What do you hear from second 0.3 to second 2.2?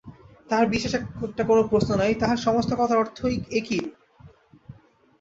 তাঁহার বিশেষ একটা কোনো প্রশ্ন নাই,